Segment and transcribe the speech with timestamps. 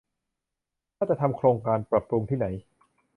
[0.95, 2.47] ถ้าจะทำโครงการปรับปรุงที่ไหน